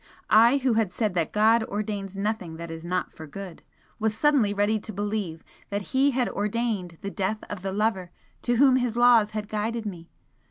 I, 0.31 0.57
who 0.57 0.73
had 0.73 0.91
said 0.91 1.13
that 1.13 1.31
"God 1.31 1.63
ordains 1.65 2.15
nothing 2.17 2.57
that 2.57 2.71
is 2.71 2.83
not 2.83 3.13
for 3.13 3.27
good" 3.27 3.61
was 3.99 4.17
suddenly 4.17 4.51
ready 4.51 4.79
to 4.79 4.91
believe 4.91 5.43
that 5.69 5.89
He 5.93 6.09
had 6.09 6.27
ordained 6.27 6.97
the 7.01 7.11
death 7.11 7.43
of 7.51 7.61
the 7.61 7.71
lover 7.71 8.09
to 8.41 8.55
whom 8.55 8.77
His 8.77 8.95
laws 8.95 9.29
had 9.37 9.47
guided 9.47 9.85
me! 9.85 10.09